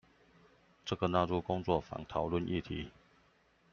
[0.83, 2.89] 這個納入工作坊討論議題